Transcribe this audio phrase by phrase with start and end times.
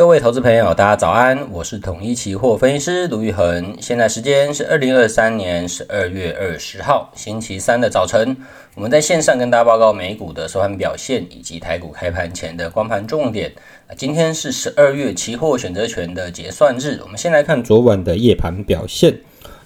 [0.00, 3.76] 各位投资朋友，大家早安，我是统一期货分析师卢昱衡。
[3.82, 8.34] 现在时间是二零二三年十二月二十号星期三的早晨，
[8.74, 13.52] 我们在线上跟大家报告美股的收盘表现以及台股开盘前的光盘重点。
[13.94, 19.18] 今天是十二月期货选择权的结算日，我们先来看昨晚的夜盘表现。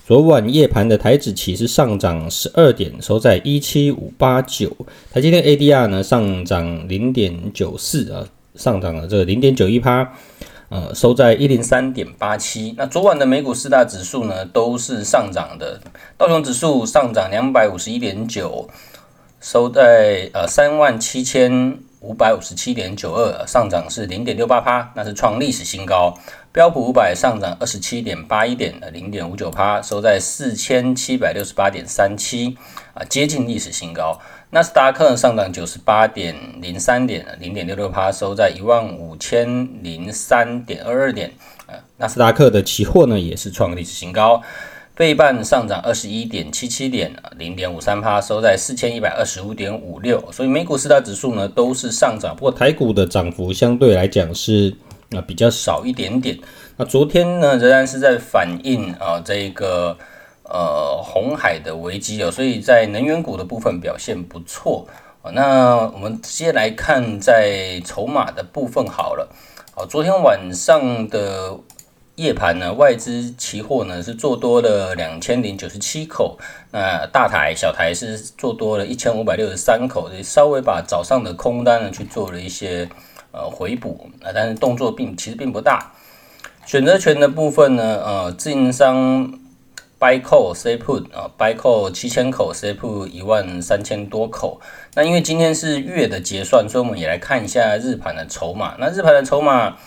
[0.04, 4.76] 昨晚夜盘的台指期是上涨十二点，收在一七五八九。
[5.12, 8.26] 台积电 ADR 呢上涨零点九四啊。
[8.54, 10.12] 上涨了这个零点九一趴，
[10.68, 12.74] 呃，收在一零三点八七。
[12.76, 15.80] 那昨晚的美股四大指数呢，都是上涨的。
[16.16, 18.68] 道琼指数上涨两百五十一点九，
[19.40, 26.16] 收在呃三万七千五百五十七点九二，上涨是零点六八趴，那是创历史新高。
[26.52, 32.56] 标普五百上涨二十七点八一点，零点五九趴，收在四千七百六十八点三七，
[32.94, 34.20] 啊，接近历史新高。
[34.54, 41.32] 纳斯达克上涨九十八点零三点，零点六六趴，收在一万五千零三点二二点。
[41.66, 44.40] 呃，纳斯达克的期货呢也是创历史新高。
[44.94, 50.24] 费半上涨二十一点七七点，零点五三趴，收在四千一百二十五点五六。
[50.30, 54.72] 所以美股四大指数呢都是上涨，不过台股的涨幅相对来讲是
[55.10, 56.38] 啊比较少一点点。
[56.76, 59.98] 那昨天呢仍然是在反映啊这个。
[60.44, 64.86] 呃，红海的危机哦，所以在能源股的部分表现不错。
[65.32, 69.26] 那我们直接来看在筹码的部分好了。
[69.74, 71.58] 好，昨天晚上的
[72.16, 76.38] 夜盘呢，外资期货呢是做多了两千零九十七口，
[76.72, 82.86] 那大台小台是做多了一千五百六十三口，稍微把早上的空单呢去做了一些
[83.32, 85.94] 呃回补啊，但是动作并其实并不大。
[86.66, 89.40] 选择权的部分呢，呃，自营商。
[90.04, 94.60] Buy call say put 啊，buy call 七千口，say put 一万三千多口。
[94.94, 98.74] 那因为今天是月的结算，所以我们也来看一下日盘的筹码。
[98.78, 99.78] 那日盘的筹码，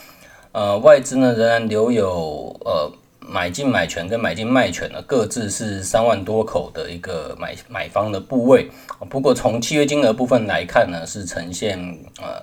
[0.54, 8.72] 呃，外资呢仍然留有呃买进买权跟买进卖权的，各自是三万多口的一个买买方的部位。
[9.12, 11.78] 不过从契约金额部分来看呢，是呈现
[12.20, 12.42] 呃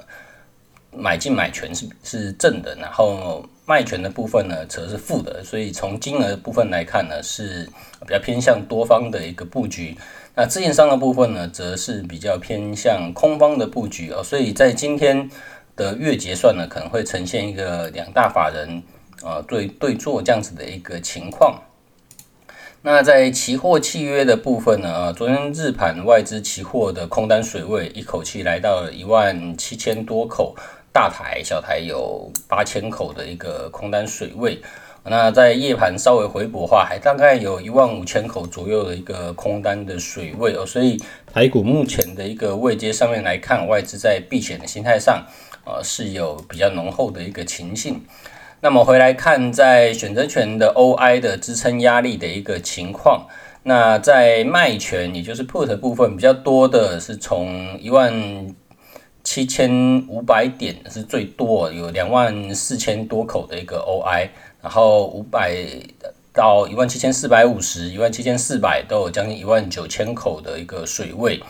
[0.96, 3.44] 买进买权是是正的，然后。
[3.66, 7.66] 卖权的部分呢，则是负的，所以从金额部分来看呢，是
[8.02, 9.96] 比较偏向多方的一个布局。
[10.34, 14.22] 那自营商的部分呢，则是比较偏向空方的布局哦。
[14.22, 15.30] 所以在今天
[15.76, 18.82] 的月结算呢，可能会呈现一个两大法人
[19.22, 21.62] 啊对对做这样子的一个情况。
[22.82, 30.54] 那在期货契约的部分呢，昨天日盘外资期货的空单水位一口气来到了一万七千多口。
[30.94, 34.62] 大台小台有八千口的一个空单水位，
[35.02, 40.96] 那在夜盘稍微回补的话，还大概有一万五千口左右的一个空单的水位哦，所以
[41.32, 45.26] 台股目前的一个位阶上面来看，外资在避险的心态上，
[45.64, 47.98] 呃，是有比较浓厚的一个情绪。
[48.60, 53.26] 那么回来看在选择权的 OI 的支撑压力的一个情况，
[53.64, 58.54] 那在卖权也就是 Put 部分比较多的是从一万。
[59.24, 64.28] 七千五百点是最多，有两万四千多口的一个 OI，
[64.62, 65.56] 然后五百
[66.32, 71.42] 到一万七千四百五十、一万七千四百都有将近一万九千口的一个水位，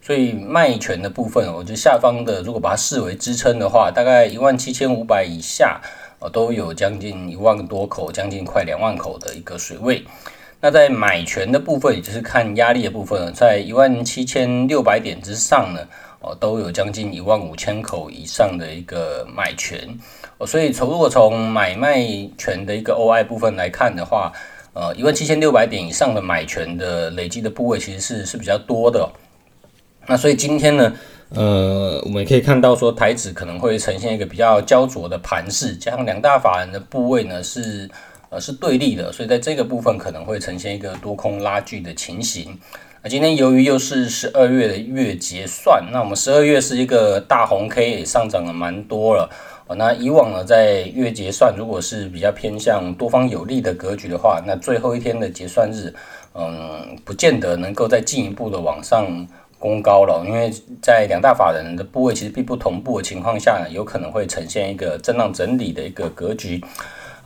[0.00, 5.80] 所以卖权的部分，我觉得下方的如果把它视为支撑的话，大概一万七千五百以下，
[6.32, 10.04] 都有将近一万多口，将近快两万口的一个水位。
[10.60, 15.80] 那在买权的部分，也就是看压力的部分，在一万七千六百点之上呢。
[16.34, 19.88] 都有将近一万五千口以上的一个买权，
[20.46, 22.04] 所以从如果从买卖
[22.36, 24.32] 权的一个 OI 部分来看的话，
[24.72, 29.08] 呃，一万七千六百点以上的买权的累积的部位其实是是比较多的。
[30.06, 30.92] 那所以今天呢，
[31.30, 37.88] 呃，我们可以看到说台指可能会呈现一个比较焦灼的盘势，加上两大法人的部位呢是
[38.28, 42.58] 呃是对立的，所以在这个部分可能会呈现一个多空拉锯的情形。
[43.08, 49.30] 今天由于又是十二月的月结算，那我们十二月是一个大红 K，上涨了蛮多了。
[49.76, 55.94] 那以往呢，在月结算如果是比较偏向多方有利的格局的话，那最后一天的结算日，
[56.34, 59.06] 嗯，不见得能够再进一步的往上
[59.56, 66.60] 攻高了，因为在两大法人的部位其实并不同步的情况下呢，有可能会呈现一个震荡整理的一个格局。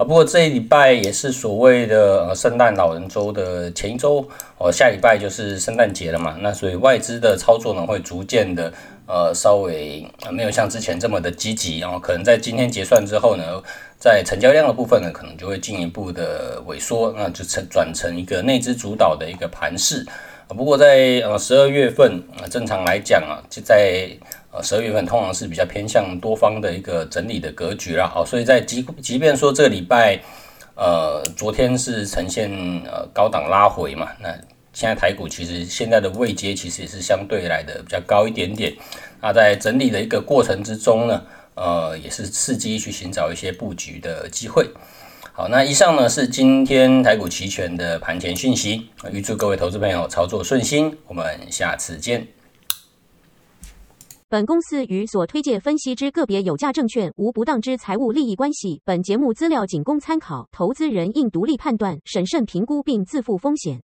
[0.00, 4.26] 啊，不过这一礼拜也是所谓的呃圣诞老人周的前一周
[4.56, 8.72] 哦，下礼拜就是圣诞节了嘛，那所以外资的操作呢会逐渐的
[9.04, 13.44] 呃稍微没有像之前这么的积极，然后可能在今天结算之后呢，
[13.98, 20.06] 在成交量的部分呢可能就会进一步的萎缩，那就成转成一个内资主导的一个盘势。
[20.54, 24.08] 不过在呃十二月份，呃，正常来讲啊，就在
[24.50, 28.06] 呃十二月份通常是比较偏向多方的一个整理的格局啦。
[28.06, 30.20] 好，所以在即即便说这个礼拜，
[30.74, 32.50] 呃，昨天是呈现
[32.84, 34.28] 呃高档拉回嘛，那
[34.72, 38.74] 现在台股其实现在的位阶其实也是相对来的比较高一点点。
[39.20, 41.22] 那在整理的一个过程之中呢，
[41.54, 44.68] 呃，也是伺机去寻找一些布局的机会。
[45.32, 52.26] 好，那以上呢是今天台股期权的盘前讯息，预祝各位投资朋友操作顺心，我们下次见。
[54.28, 63.80] 本公司与所推介分析之个别有价证券无不当之财务利益关系，本节目资料仅供参考，投资人应独立判断、审慎评估并自负风险。